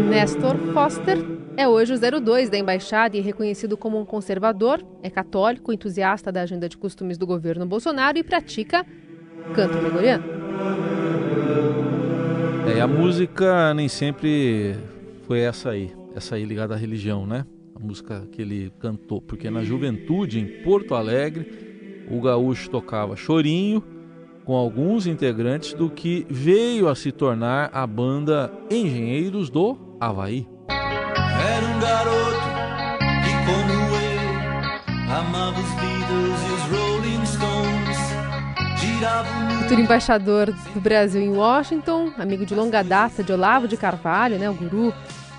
Nestor 0.09 0.57
Foster 0.73 1.19
É 1.57 1.67
hoje 1.67 1.95
o 1.95 2.21
02 2.21 2.49
da 2.49 2.57
embaixada 2.57 3.17
e 3.17 3.21
reconhecido 3.21 3.77
como 3.77 3.99
um 3.99 4.05
conservador, 4.05 4.81
é 5.03 5.11
católico, 5.11 5.73
entusiasta 5.73 6.31
da 6.31 6.43
agenda 6.43 6.69
de 6.69 6.77
costumes 6.77 7.19
do 7.19 7.27
governo 7.27 7.67
Bolsonaro 7.67 8.19
e 8.19 8.23
pratica 8.23 8.87
canto 9.53 9.79
gregoriano. 9.79 10.25
É, 12.67 12.81
a 12.81 12.87
música 12.87 13.73
nem 13.75 13.89
sempre 13.89 14.77
foi 15.27 15.41
essa 15.41 15.71
aí, 15.71 15.93
essa 16.15 16.35
aí 16.35 16.45
ligada 16.45 16.75
à 16.75 16.77
religião, 16.77 17.25
né? 17.25 17.47
A 17.75 17.79
música 17.79 18.27
que 18.33 18.43
ele 18.43 18.73
cantou, 18.81 19.23
porque 19.23 19.49
na 19.49 19.63
juventude 19.63 20.41
em 20.41 20.63
Porto 20.65 20.95
Alegre, 20.95 22.05
o 22.11 22.21
gaúcho 22.21 22.69
tocava 22.69 23.15
chorinho 23.15 23.83
com 24.45 24.55
alguns 24.55 25.07
integrantes 25.07 25.75
do 25.75 25.89
que 25.89 26.27
veio 26.29 26.89
a 26.89 26.95
se 26.95 27.13
tornar 27.13 27.71
a 27.73 27.87
banda 27.87 28.53
Engenheiros 28.71 29.49
do 29.49 29.97
Havaí. 30.01 30.47
Era 30.69 31.67
um 31.67 31.81
garoto 31.81 32.47
que, 33.25 33.33
como 33.47 33.73
eu, 33.97 35.17
amava 35.17 35.61
os 35.61 35.71
Beatles 35.75 36.41
e 36.43 36.53
os 36.53 36.63
Rolling 36.79 37.27
Stones. 37.27 37.99
Girava 38.81 39.46
Futuro 39.67 39.81
embaixador 39.81 40.55
do 40.75 40.81
Brasil 40.81 41.21
em 41.21 41.29
Washington, 41.29 42.13
amigo 42.19 42.47
de 42.47 42.55
longa 42.55 42.85
data 42.85 43.21
de 43.21 43.33
Olavo 43.33 43.67
de 43.67 43.77
Carvalho, 43.77 44.39
né, 44.39 44.49
o 44.49 44.55
guru 44.55 44.95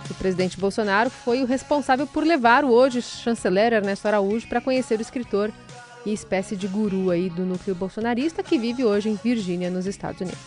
do 0.05 0.13
presidente 0.15 0.59
Bolsonaro, 0.59 1.09
foi 1.09 1.41
o 1.41 1.45
responsável 1.45 2.05
por 2.05 2.25
levar 2.25 2.65
o 2.65 2.69
hoje 2.69 3.01
chanceler 3.01 3.71
Ernesto 3.71 4.05
Araújo 4.05 4.45
para 4.45 4.59
conhecer 4.59 4.99
o 4.99 5.01
escritor 5.01 5.49
e 6.05 6.11
espécie 6.11 6.57
de 6.57 6.67
guru 6.67 7.09
aí 7.09 7.29
do 7.29 7.45
núcleo 7.45 7.73
bolsonarista 7.73 8.43
que 8.43 8.59
vive 8.59 8.83
hoje 8.83 9.07
em 9.07 9.15
Virgínia, 9.15 9.69
nos 9.69 9.85
Estados 9.85 10.19
Unidos. 10.19 10.39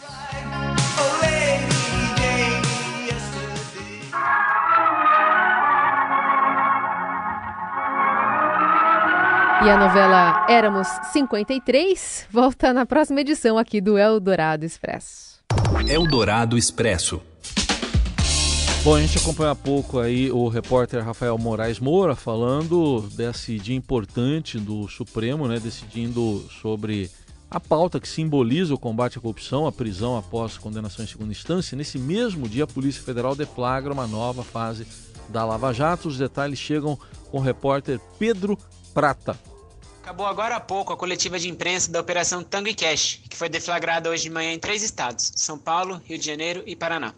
E 9.63 9.69
a 9.69 9.77
novela 9.77 10.47
Éramos 10.49 10.89
53 11.13 12.29
volta 12.31 12.73
na 12.73 12.87
próxima 12.87 13.21
edição 13.21 13.59
aqui 13.59 13.79
do 13.79 13.99
Eldorado 13.99 14.65
Expresso. 14.65 15.39
Eldorado 15.87 16.57
Expresso. 16.57 17.21
Bom, 18.83 18.95
a 18.95 19.01
gente 19.03 19.19
acompanha 19.19 19.51
há 19.51 19.55
pouco 19.55 19.99
aí 19.99 20.31
o 20.31 20.49
repórter 20.49 21.05
Rafael 21.05 21.37
Moraes 21.37 21.79
Moura 21.79 22.17
falando 22.17 23.03
desse 23.15 23.59
dia 23.59 23.77
importante 23.77 24.59
do 24.59 24.89
Supremo, 24.89 25.47
né, 25.47 25.61
decidindo 25.61 26.43
sobre 26.63 27.11
a 27.51 27.61
pauta 27.61 28.01
que 28.01 28.09
simboliza 28.09 28.73
o 28.73 28.79
combate 28.79 29.19
à 29.19 29.21
corrupção, 29.21 29.67
a 29.67 29.73
prisão 29.73 30.17
após 30.17 30.57
condenação 30.57 31.05
em 31.05 31.09
segunda 31.09 31.33
instância. 31.33 31.77
Nesse 31.77 31.99
mesmo 31.99 32.49
dia, 32.49 32.65
a 32.65 32.67
Polícia 32.67 33.03
Federal 33.03 33.37
deflagra 33.37 33.93
uma 33.93 34.07
nova 34.07 34.43
fase 34.43 34.87
da 35.29 35.45
Lava 35.45 35.71
Jato. 35.75 36.09
Os 36.09 36.17
detalhes 36.17 36.59
chegam 36.59 36.99
com 37.31 37.37
o 37.37 37.43
repórter 37.43 38.01
Pedro 38.19 38.57
Prata. 38.95 39.50
Acabou 40.03 40.27
agora 40.27 40.57
há 40.57 40.61
pouco 40.61 40.95
a 40.95 40.97
coletiva 40.97 41.39
de 41.39 41.47
imprensa 41.47 41.93
da 41.93 42.01
Operação 42.01 42.43
Tango 42.43 42.69
e 42.69 42.75
Cash, 42.75 43.21
que 43.29 43.37
foi 43.37 43.51
deflagrada 43.51 44.09
hoje 44.09 44.23
de 44.25 44.31
manhã 44.31 44.51
em 44.51 44.59
três 44.59 44.83
estados: 44.83 45.31
São 45.37 45.59
Paulo, 45.59 46.01
Rio 46.07 46.17
de 46.17 46.25
Janeiro 46.25 46.63
e 46.67 46.75
Paraná. 46.75 47.15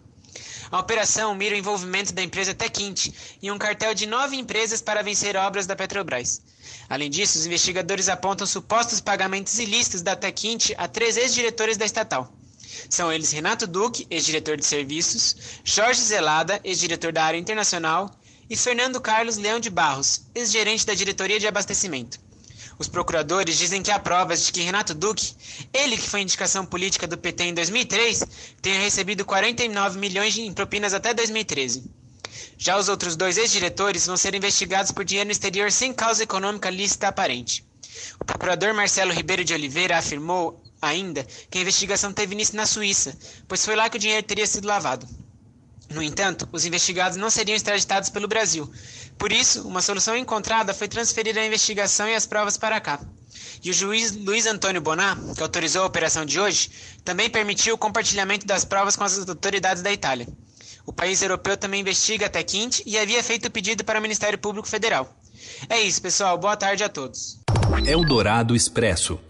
A 0.68 0.80
operação 0.80 1.32
mira 1.32 1.54
o 1.54 1.58
envolvimento 1.58 2.12
da 2.12 2.22
empresa 2.22 2.52
Tequint 2.52 3.12
em 3.40 3.52
um 3.52 3.58
cartel 3.58 3.94
de 3.94 4.04
nove 4.04 4.34
empresas 4.34 4.82
para 4.82 5.00
vencer 5.00 5.36
obras 5.36 5.64
da 5.64 5.76
Petrobras. 5.76 6.42
Além 6.88 7.08
disso, 7.08 7.38
os 7.38 7.46
investigadores 7.46 8.08
apontam 8.08 8.48
supostos 8.48 9.00
pagamentos 9.00 9.60
ilícitos 9.60 10.02
da 10.02 10.16
Tequint 10.16 10.72
a 10.76 10.88
três 10.88 11.16
ex-diretores 11.16 11.76
da 11.76 11.84
estatal. 11.84 12.32
São 12.90 13.12
eles 13.12 13.30
Renato 13.30 13.64
Duque, 13.64 14.08
ex-diretor 14.10 14.56
de 14.56 14.66
serviços, 14.66 15.36
Jorge 15.62 16.00
Zelada, 16.00 16.60
ex-diretor 16.64 17.12
da 17.12 17.22
área 17.22 17.38
internacional, 17.38 18.10
e 18.50 18.56
Fernando 18.56 19.00
Carlos 19.00 19.36
Leão 19.36 19.60
de 19.60 19.70
Barros, 19.70 20.22
ex-gerente 20.34 20.84
da 20.84 20.94
diretoria 20.94 21.38
de 21.38 21.46
abastecimento. 21.46 22.21
Os 22.82 22.88
procuradores 22.88 23.56
dizem 23.58 23.80
que 23.80 23.92
há 23.92 23.98
provas 24.00 24.44
de 24.44 24.50
que 24.50 24.60
Renato 24.60 24.92
Duque, 24.92 25.36
ele 25.72 25.96
que 25.96 26.10
foi 26.10 26.20
indicação 26.20 26.66
política 26.66 27.06
do 27.06 27.16
PT 27.16 27.44
em 27.44 27.54
2003, 27.54 28.24
tenha 28.60 28.80
recebido 28.80 29.24
49 29.24 30.00
milhões 30.00 30.36
em 30.36 30.52
propinas 30.52 30.92
até 30.92 31.14
2013. 31.14 31.84
Já 32.58 32.76
os 32.76 32.88
outros 32.88 33.14
dois 33.14 33.38
ex-diretores 33.38 34.04
vão 34.04 34.16
ser 34.16 34.34
investigados 34.34 34.90
por 34.90 35.04
dinheiro 35.04 35.30
exterior 35.30 35.70
sem 35.70 35.94
causa 35.94 36.24
econômica 36.24 36.70
lícita 36.70 37.06
aparente. 37.06 37.64
O 38.18 38.24
procurador 38.24 38.74
Marcelo 38.74 39.12
Ribeiro 39.12 39.44
de 39.44 39.54
Oliveira 39.54 39.96
afirmou 39.96 40.60
ainda 40.80 41.24
que 41.48 41.58
a 41.58 41.60
investigação 41.60 42.12
teve 42.12 42.34
início 42.34 42.56
na 42.56 42.66
Suíça, 42.66 43.16
pois 43.46 43.64
foi 43.64 43.76
lá 43.76 43.88
que 43.88 43.96
o 43.96 44.00
dinheiro 44.00 44.26
teria 44.26 44.44
sido 44.48 44.66
lavado. 44.66 45.06
No 45.92 46.02
entanto, 46.02 46.48
os 46.50 46.64
investigados 46.64 47.18
não 47.18 47.28
seriam 47.28 47.54
extraditados 47.54 48.08
pelo 48.08 48.26
Brasil. 48.26 48.68
Por 49.22 49.30
isso, 49.30 49.68
uma 49.68 49.80
solução 49.80 50.16
encontrada 50.16 50.74
foi 50.74 50.88
transferir 50.88 51.38
a 51.38 51.46
investigação 51.46 52.08
e 52.08 52.14
as 52.16 52.26
provas 52.26 52.56
para 52.56 52.80
cá. 52.80 52.98
E 53.62 53.70
o 53.70 53.72
juiz 53.72 54.10
Luiz 54.16 54.46
Antônio 54.46 54.80
Bonar, 54.80 55.16
que 55.36 55.42
autorizou 55.44 55.84
a 55.84 55.86
operação 55.86 56.24
de 56.24 56.40
hoje, 56.40 56.68
também 57.04 57.30
permitiu 57.30 57.76
o 57.76 57.78
compartilhamento 57.78 58.44
das 58.44 58.64
provas 58.64 58.96
com 58.96 59.04
as 59.04 59.16
autoridades 59.28 59.80
da 59.80 59.92
Itália. 59.92 60.26
O 60.84 60.92
país 60.92 61.22
europeu 61.22 61.56
também 61.56 61.82
investiga 61.82 62.26
até 62.26 62.42
quinte 62.42 62.82
e 62.84 62.98
havia 62.98 63.22
feito 63.22 63.46
o 63.46 63.50
pedido 63.52 63.84
para 63.84 64.00
o 64.00 64.02
Ministério 64.02 64.36
Público 64.36 64.66
Federal. 64.66 65.16
É 65.68 65.80
isso, 65.80 66.02
pessoal. 66.02 66.36
Boa 66.36 66.56
tarde 66.56 66.82
a 66.82 66.88
todos. 66.88 67.38
Eldorado 67.86 68.56
Expresso. 68.56 69.20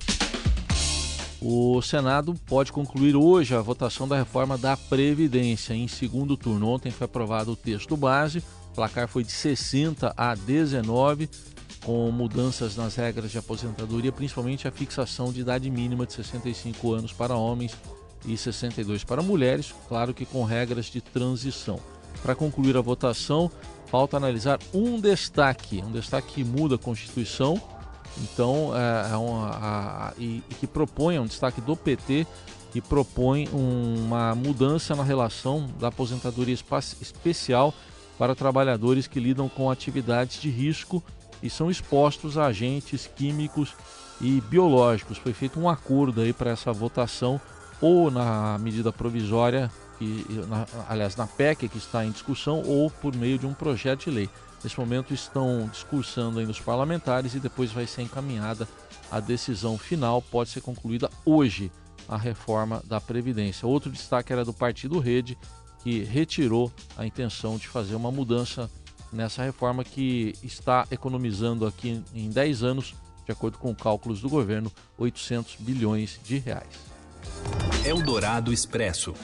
O 1.39 1.83
Senado 1.83 2.35
pode 2.47 2.73
concluir 2.73 3.15
hoje 3.15 3.55
a 3.55 3.61
votação 3.61 4.09
da 4.09 4.17
reforma 4.17 4.57
da 4.57 4.75
Previdência 4.75 5.75
em 5.75 5.87
segundo 5.87 6.35
turno. 6.35 6.69
Ontem 6.69 6.91
foi 6.91 7.05
aprovado 7.05 7.53
o 7.53 7.57
texto 7.57 7.95
base, 7.95 8.43
o 8.73 8.75
placar 8.75 9.07
foi 9.07 9.23
de 9.23 9.31
60 9.31 10.15
a 10.17 10.35
19, 10.35 11.29
com 11.85 12.11
mudanças 12.11 12.77
nas 12.77 12.95
regras 12.97 13.31
de 13.31 13.39
aposentadoria, 13.39 14.11
principalmente 14.11 14.67
a 14.67 14.73
fixação 14.73 15.33
de 15.33 15.41
idade 15.41 15.71
mínima 15.71 16.07
de 16.07 16.15
65 16.15 16.93
anos 16.93 17.13
para 17.13 17.37
homens 17.37 17.77
e 18.27 18.37
62 18.37 19.05
para 19.05 19.23
mulheres, 19.23 19.75
claro 19.89 20.15
que 20.15 20.25
com 20.25 20.45
regras 20.45 20.87
de 20.87 21.01
transição. 21.01 21.79
Para 22.23 22.35
concluir 22.35 22.77
a 22.77 22.81
votação, 22.81 23.51
falta 23.87 24.17
analisar 24.17 24.59
um 24.73 25.01
destaque, 25.01 25.83
um 25.83 25.91
destaque 25.91 26.35
que 26.35 26.45
muda 26.45 26.77
a 26.77 26.79
Constituição 26.79 27.61
então, 28.21 28.73
é, 28.77 29.13
é 29.13 29.17
uma, 29.17 29.49
a, 29.49 30.09
a, 30.09 30.13
e, 30.19 30.43
e, 30.51 30.55
que 30.55 30.67
propõe, 30.67 31.17
é 31.17 31.21
um 31.21 31.27
destaque 31.27 31.61
do 31.61 31.77
PT, 31.77 32.27
que 32.73 32.81
propõe 32.81 33.49
uma 33.53 34.35
mudança 34.35 34.95
na 34.95 35.03
relação 35.03 35.69
da 35.79 35.89
aposentadoria 35.89 36.55
especial 36.55 37.75
para 38.23 38.37
trabalhadores 38.37 39.09
que 39.09 39.19
lidam 39.19 39.49
com 39.49 39.69
atividades 39.69 40.41
de 40.41 40.49
risco 40.49 41.03
e 41.43 41.51
são 41.51 41.69
expostos 41.69 42.39
a 42.39 42.47
agentes 42.47 43.11
químicos 43.17 43.75
e 44.21 44.41
biológicos. 44.43 45.19
Foi 45.19 45.33
feito 45.33 45.59
um 45.59 45.69
acordo 45.69 46.21
aí 46.21 46.33
para 46.33 46.53
essa 46.53 46.73
votação, 46.73 47.41
ou 47.81 48.13
na 48.13 48.57
medida 48.59 48.93
provisória, 48.93 49.69
que, 49.99 50.25
na, 50.49 50.65
aliás, 50.89 51.17
na 51.17 51.27
PEC 51.27 51.69
que 51.69 51.79
está 51.79 52.07
em 52.07 52.13
discussão, 52.13 52.63
ou 52.65 52.89
por 52.89 53.13
meio 53.13 53.41
de 53.41 53.45
um 53.45 53.53
projeto 53.53 54.05
de 54.05 54.11
lei. 54.13 54.31
Nesse 54.63 54.79
momento 54.79 55.13
estão 55.13 55.69
discursando 55.69 56.39
ainda 56.39 56.53
os 56.53 56.61
parlamentares 56.61 57.35
e 57.35 57.41
depois 57.41 57.73
vai 57.73 57.89
ser 57.89 58.03
encaminhada 58.03 58.69
a 59.11 59.19
decisão 59.19 59.77
final. 59.77 60.23
Pode 60.23 60.51
ser 60.51 60.61
concluída 60.61 61.11
hoje 61.25 61.73
a 62.09 62.17
reforma 62.17 62.85
da 62.87 63.01
Previdência. 63.01 63.67
Outro 63.67 63.91
destaque 63.91 64.33
era 64.33 64.45
do 64.45 64.53
Partido 64.53 65.01
Rede, 65.01 65.37
que 65.83 66.05
retirou 66.05 66.73
a 66.97 67.07
intenção 67.07 67.57
de 67.57 67.69
fazer 67.69 67.95
uma 67.95 68.11
mudança 68.11 68.71
nessa 69.13 69.43
reforma 69.43 69.85
que 69.85 70.35
está 70.43 70.87
economizando 70.91 71.67
aqui 71.67 72.03
em 72.15 72.31
10 72.31 72.63
anos, 72.63 72.95
de 73.27 73.33
acordo 73.33 73.59
com 73.59 73.75
cálculos 73.75 74.21
do 74.21 74.29
governo, 74.29 74.73
800 74.97 75.57
bilhões 75.61 76.19
de 76.25 76.39
reais. 76.39 76.93
Eldorado 77.85 78.53
Expresso. 78.53 79.15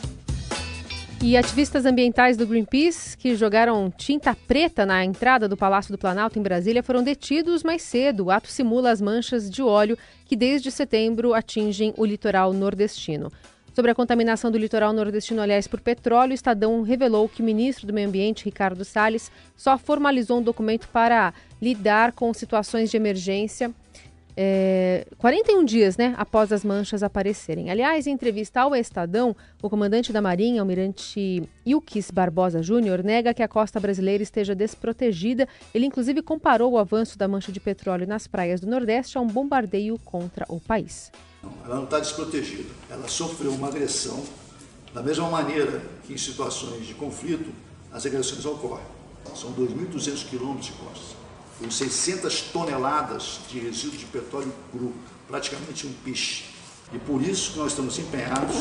E 1.21 1.37
ativistas 1.37 1.85
ambientais 1.85 2.37
do 2.37 2.47
Greenpeace, 2.47 3.17
que 3.17 3.35
jogaram 3.35 3.91
tinta 3.91 4.37
preta 4.37 4.87
na 4.87 5.05
entrada 5.05 5.49
do 5.49 5.57
Palácio 5.57 5.91
do 5.91 5.99
Planalto 5.99 6.39
em 6.39 6.43
Brasília, 6.43 6.83
foram 6.83 7.03
detidos 7.03 7.65
mais 7.65 7.83
cedo. 7.83 8.27
O 8.27 8.31
ato 8.31 8.49
simula 8.49 8.93
as 8.93 9.01
manchas 9.01 9.51
de 9.51 9.61
óleo 9.61 9.99
que 10.25 10.37
desde 10.37 10.71
setembro 10.71 11.35
atingem 11.35 11.93
o 11.97 12.05
litoral 12.05 12.53
nordestino. 12.53 13.33
Sobre 13.75 13.91
a 13.91 13.95
contaminação 13.95 14.51
do 14.51 14.59
litoral 14.59 14.93
nordestino, 14.93 15.41
aliás, 15.41 15.67
por 15.67 15.81
petróleo, 15.81 16.33
o 16.33 16.35
Estadão 16.35 16.83
revelou 16.83 17.29
que 17.29 17.43
o 17.43 17.45
ministro 17.45 17.87
do 17.87 17.93
Meio 17.93 18.09
Ambiente, 18.09 18.45
Ricardo 18.45 18.85
Salles, 18.85 19.31
só 19.57 19.79
formalizou 19.79 20.39
um 20.39 20.43
documento 20.43 20.89
para 20.89 21.33
lidar 21.61 22.13
com 22.13 22.33
situações 22.35 22.91
de 22.91 22.97
emergência 22.97 23.73
é, 24.41 25.05
41 25.19 25.65
dias 25.65 25.97
né, 25.97 26.15
após 26.17 26.53
as 26.53 26.63
manchas 26.63 27.03
aparecerem. 27.03 27.71
Aliás, 27.71 28.07
em 28.07 28.13
entrevista 28.13 28.61
ao 28.61 28.73
Estadão, 28.73 29.35
o 29.61 29.69
comandante 29.69 30.13
da 30.13 30.23
Marinha, 30.23 30.63
almirante 30.63 31.43
Ilkis 31.67 32.09
Barbosa 32.13 32.63
Júnior, 32.63 33.03
nega 33.03 33.35
que 33.35 33.43
a 33.43 33.49
costa 33.49 33.81
brasileira 33.81 34.23
esteja 34.23 34.55
desprotegida. 34.55 35.49
Ele, 35.75 35.87
inclusive, 35.87 36.23
comparou 36.23 36.75
o 36.75 36.79
avanço 36.79 37.19
da 37.19 37.27
mancha 37.27 37.51
de 37.51 37.59
petróleo 37.59 38.07
nas 38.07 38.29
praias 38.29 38.61
do 38.61 38.69
Nordeste 38.69 39.19
a 39.19 39.21
um 39.21 39.27
bombardeio 39.27 39.99
contra 40.05 40.47
o 40.49 40.61
país. 40.61 41.11
ela 41.65 41.75
não 41.75 41.85
está 41.85 41.99
desprotegida. 41.99 42.71
Ela 42.89 43.09
sofreu 43.09 43.51
uma 43.51 43.67
agressão 43.67 44.23
da 44.95 45.03
mesma 45.03 45.29
maneira 45.29 45.83
que 46.07 46.13
em 46.13 46.17
situações 46.17 46.87
de 46.87 46.95
conflito 46.95 47.53
as 47.93 48.07
agressões 48.07 48.47
ocorrem. 48.47 48.87
São 49.35 49.53
2.200 49.53 50.29
quilômetros 50.29 50.67
de 50.67 50.73
costa, 50.73 51.17
com 51.59 51.71
600 51.71 52.43
toneladas 52.53 53.41
de 53.51 53.59
resíduos 53.59 53.99
de 53.99 54.07
petróleo 54.07 54.53
cru, 54.71 54.95
praticamente 55.27 55.87
um 55.87 55.93
piche. 56.05 56.45
E 56.93 56.99
por 56.99 57.21
isso 57.23 57.53
que 57.53 57.59
nós 57.59 57.73
estamos 57.73 57.99
empenhados, 57.99 58.57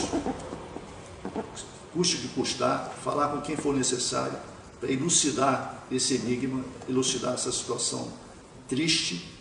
custe 1.93 2.17
de 2.17 2.27
custar, 2.29 2.91
falar 3.03 3.29
com 3.29 3.41
quem 3.41 3.55
for 3.55 3.75
necessário, 3.75 4.37
para 4.79 4.91
elucidar 4.91 5.83
esse 5.91 6.15
enigma, 6.15 6.63
elucidar 6.87 7.33
essa 7.33 7.51
situação 7.51 8.11
triste, 8.67 9.33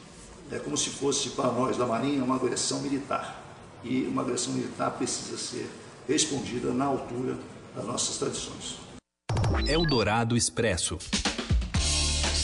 é 0.51 0.59
como 0.59 0.77
se 0.77 0.91
fosse 0.91 1.31
para 1.31 1.51
nós 1.51 1.77
da 1.77 1.85
Marinha 1.85 2.23
uma 2.23 2.37
agressão 2.37 2.81
militar. 2.81 3.43
E 3.83 4.03
uma 4.03 4.23
agressão 4.23 4.53
militar 4.53 4.91
precisa 4.93 5.37
ser 5.37 5.69
respondida 6.09 6.73
na 6.73 6.85
altura 6.85 7.37
das 7.75 7.85
nossas 7.85 8.17
tradições. 8.17 8.77
Eldorado 9.67 10.37
Expresso. 10.37 10.99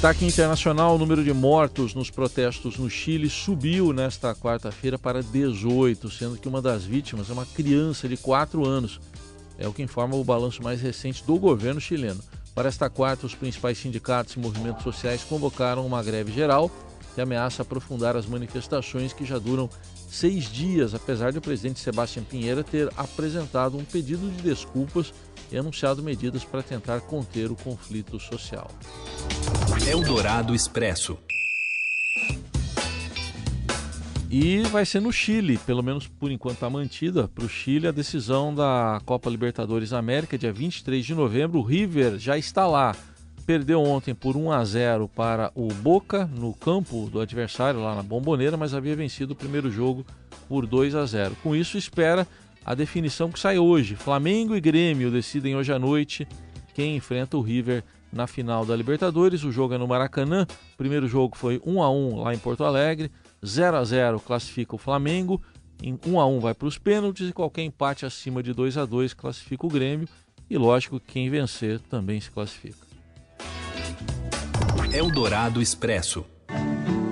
Destaque 0.02 0.26
internacional: 0.26 0.97
o 0.97 0.99
número 0.99 1.23
de 1.23 1.32
mortos 1.32 1.94
nos 1.94 2.11
protestos 2.11 2.76
no 2.76 2.90
Chile 2.90 3.30
subiu 3.30 3.92
nesta 3.92 4.35
quarta-feira 4.35 4.99
para 4.99 5.23
18, 5.23 6.11
sendo 6.11 6.37
que 6.37 6.49
uma 6.49 6.61
das 6.61 6.85
vítimas 6.85 7.30
é 7.30 7.32
uma 7.32 7.47
criança 7.47 8.09
de 8.09 8.16
4 8.16 8.66
anos. 8.66 9.00
É 9.56 9.68
o 9.68 9.73
que 9.73 9.80
informa 9.80 10.16
o 10.16 10.25
balanço 10.25 10.61
mais 10.61 10.82
recente 10.82 11.23
do 11.23 11.38
governo 11.38 11.80
chileno. 11.80 12.21
Para 12.52 12.68
esta 12.68 12.90
quarta, 12.90 13.26
os 13.26 13.37
principais 13.37 13.78
sindicatos 13.78 14.35
e 14.35 14.40
movimentos 14.40 14.82
sociais 14.82 15.23
convocaram 15.23 15.87
uma 15.87 16.02
greve 16.02 16.32
geral 16.32 16.68
que 17.14 17.21
ameaça 17.21 17.62
aprofundar 17.62 18.16
as 18.16 18.26
manifestações 18.26 19.12
que 19.12 19.25
já 19.25 19.38
duram 19.38 19.71
seis 20.12 20.45
dias, 20.45 20.95
apesar 20.95 21.33
de 21.33 21.38
o 21.38 21.40
presidente 21.40 21.81
Sebastião 21.81 22.23
Pinheira 22.23 22.62
ter 22.62 22.88
apresentado 22.97 23.78
um 23.78 23.85
pedido 23.85 24.31
de 24.31 24.42
desculpas 24.42 25.12
e 25.50 25.57
anunciado 25.57 26.02
medidas 26.02 26.45
para 26.45 26.62
tentar 26.62 27.00
conter 27.00 27.50
o 27.50 27.57
conflito 27.57 28.21
social. 28.21 28.71
Eldorado 29.88 30.54
Expresso. 30.54 31.16
E 34.31 34.61
vai 34.64 34.85
ser 34.87 35.00
no 35.00 35.12
Chile, 35.12 35.59
pelo 35.59 35.83
menos 35.83 36.07
por 36.07 36.31
enquanto 36.31 36.54
está 36.54 36.71
mantida 36.71 37.28
para 37.28 37.45
o 37.45 37.49
Chile 37.49 37.87
a 37.87 37.92
decisão 37.92 38.54
da 38.54 39.00
Copa 39.04 39.28
Libertadores 39.28 39.92
América, 39.92 40.38
dia 40.38 40.52
23 40.52 41.04
de 41.04 41.14
novembro. 41.14 41.59
O 41.59 41.62
River 41.62 42.19
já 42.19 42.37
está 42.37 42.66
lá. 42.66 42.95
Perdeu 43.45 43.83
ontem 43.83 44.15
por 44.15 44.37
1 44.37 44.53
a 44.53 44.65
0 44.65 45.09
para 45.09 45.51
o 45.55 45.67
Boca 45.67 46.27
no 46.27 46.55
campo 46.55 47.11
do 47.11 47.21
adversário 47.21 47.81
lá 47.81 47.95
na 47.95 48.03
Bomboneira, 48.03 48.57
mas 48.57 48.73
havia 48.73 48.95
vencido 48.95 49.33
o 49.33 49.37
primeiro 49.37 49.71
jogo 49.71 50.07
por 50.49 50.65
2 50.65 50.95
a 50.95 51.05
0. 51.05 51.37
Com 51.43 51.55
isso, 51.57 51.77
espera 51.77 52.27
a 52.65 52.75
definição 52.75 53.31
que 53.31 53.41
sai 53.41 53.59
hoje. 53.59 53.97
Flamengo 53.97 54.55
e 54.55 54.61
Grêmio 54.61 55.11
decidem 55.11 55.57
hoje 55.57 55.73
à 55.73 55.79
noite 55.79 56.27
quem 56.73 56.97
enfrenta 56.97 57.37
o 57.37 57.41
River 57.41 57.83
na 58.13 58.29
final 58.29 58.65
da 58.65 58.77
Libertadores. 58.77 59.43
O 59.43 59.51
jogo 59.51 59.75
é 59.75 59.79
no 59.79 59.89
Maracanã. 59.89 60.47
O 60.75 60.77
primeiro 60.77 61.09
jogo 61.09 61.37
foi 61.37 61.61
1 61.67 61.83
a 61.83 61.91
1 61.91 62.23
lá 62.23 62.35
em 62.35 62.39
Porto 62.39 62.63
Alegre. 62.63 63.11
0 63.45 63.77
a 63.77 63.85
0 63.85 64.21
classifica 64.21 64.77
o 64.77 64.79
Flamengo. 64.79 65.43
Em 65.83 65.99
1 66.07 66.21
a 66.21 66.27
1 66.27 66.39
vai 66.39 66.55
para 66.55 66.69
os 66.69 66.79
pênaltis 66.79 67.29
e 67.29 67.33
qualquer 67.33 67.63
empate 67.63 68.07
acima 68.07 68.41
de 68.41 68.53
2 68.53 68.79
a 68.79 68.85
2 68.85 69.15
classifica 69.15 69.67
o 69.67 69.71
Grêmio. 69.71 70.09
E 70.49 70.57
lógico, 70.57 71.01
quem 71.01 71.29
vencer 71.29 71.81
também 71.81 72.21
se 72.21 72.31
classifica. 72.31 72.92
Eldorado 74.95 75.63
Expresso. 75.63 76.27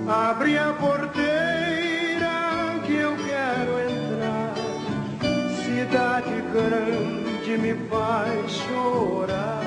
Abre 0.07 0.55
a 0.55 0.71
porteira 0.73 2.29
que 2.85 2.93
eu 2.93 3.15
quero 3.15 3.79
entrar. 3.89 4.53
Cidade 5.65 6.43
grande 6.53 7.57
me 7.57 7.73
faz 7.89 8.51
chorar. 8.51 9.61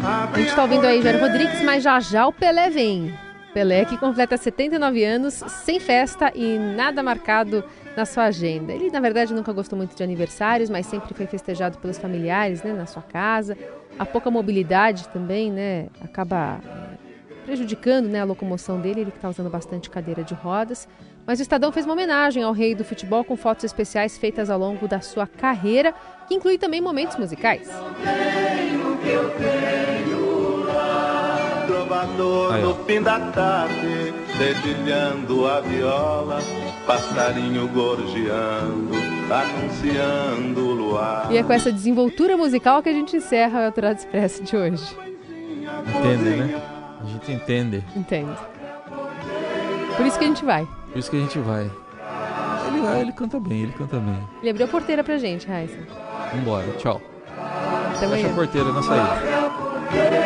A 0.00 0.38
gente 0.38 0.48
está 0.48 0.62
ouvindo 0.62 0.86
aí 0.86 1.02
Jair 1.02 1.20
Rodrigues, 1.20 1.60
mas 1.64 1.82
já 1.82 1.98
já 1.98 2.24
o 2.28 2.32
Pelé 2.32 2.70
vem. 2.70 3.12
Pelé 3.52 3.84
que 3.84 3.96
completa 3.96 4.36
79 4.36 5.02
anos, 5.02 5.34
sem 5.64 5.80
festa 5.80 6.30
e 6.36 6.56
nada 6.56 7.02
marcado 7.02 7.64
na 7.96 8.04
sua 8.04 8.24
agenda. 8.24 8.72
Ele, 8.72 8.90
na 8.90 9.00
verdade, 9.00 9.34
nunca 9.34 9.52
gostou 9.52 9.76
muito 9.76 9.96
de 9.96 10.02
aniversários, 10.04 10.70
mas 10.70 10.86
sempre 10.86 11.14
foi 11.14 11.26
festejado 11.26 11.78
pelos 11.78 11.98
familiares, 11.98 12.62
né, 12.62 12.72
na 12.72 12.86
sua 12.86 13.02
casa. 13.02 13.56
A 13.98 14.04
pouca 14.04 14.30
mobilidade 14.30 15.08
também, 15.08 15.50
né, 15.50 15.88
acaba 16.02 16.60
prejudicando 17.46 18.06
né, 18.08 18.20
a 18.20 18.24
locomoção 18.24 18.80
dele, 18.80 19.02
ele 19.02 19.10
que 19.10 19.18
está 19.18 19.28
usando 19.28 19.48
bastante 19.48 19.88
cadeira 19.88 20.22
de 20.22 20.34
rodas. 20.34 20.88
Mas 21.26 21.38
o 21.38 21.42
Estadão 21.42 21.72
fez 21.72 21.86
uma 21.86 21.94
homenagem 21.94 22.42
ao 22.42 22.52
rei 22.52 22.74
do 22.74 22.84
futebol 22.84 23.24
com 23.24 23.36
fotos 23.36 23.64
especiais 23.64 24.18
feitas 24.18 24.50
ao 24.50 24.58
longo 24.58 24.86
da 24.86 25.00
sua 25.00 25.26
carreira, 25.26 25.94
que 26.28 26.34
inclui 26.34 26.58
também 26.58 26.80
momentos 26.80 27.16
musicais. 27.16 27.68
Trovador 31.66 32.52
dedilhando 34.38 35.46
a 35.46 35.60
viola, 35.60 36.40
passarinho 36.86 37.68
gorjeando, 37.68 38.94
anunciando 39.30 40.60
o 40.60 40.72
luar. 40.74 41.28
E 41.30 41.36
é 41.38 41.42
com 41.42 41.52
essa 41.52 41.72
desenvoltura 41.72 42.36
musical 42.36 42.82
que 42.82 42.88
a 42.88 42.92
gente 42.92 43.16
encerra 43.16 43.60
o 43.60 43.62
Eldorado 43.62 43.98
Expresso 43.98 44.42
de 44.42 44.56
hoje. 44.56 44.96
Entende, 45.98 46.30
né? 46.36 46.62
A 47.02 47.06
gente 47.06 47.32
entende. 47.32 47.84
Entende. 47.94 48.36
Por 49.96 50.06
isso 50.06 50.18
que 50.18 50.24
a 50.24 50.28
gente 50.28 50.44
vai. 50.44 50.68
Por 50.92 50.98
isso 50.98 51.10
que 51.10 51.16
a 51.16 51.20
gente 51.20 51.38
vai. 51.38 51.70
Ele 52.68 52.80
vai, 52.82 53.00
ele 53.00 53.12
canta 53.12 53.40
bem, 53.40 53.62
ele 53.62 53.72
canta 53.72 53.98
bem. 53.98 54.18
Ele 54.40 54.50
abriu 54.50 54.66
a 54.66 54.68
porteira 54.68 55.02
pra 55.02 55.16
gente, 55.16 55.46
Raíssa. 55.46 55.78
Vambora, 56.34 56.66
tchau. 56.78 57.00
Até 57.96 58.08
Fecha 58.08 58.26
a 58.26 58.34
porteira 58.34 58.72
na 58.72 58.82
saída. 58.82 60.25